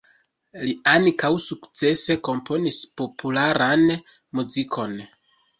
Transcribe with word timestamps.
Li 0.61 0.71
ankaŭ 0.93 1.29
sukcese 1.43 2.17
komponis 2.29 2.79
popularan 3.03 3.87
muzikon. 4.41 4.99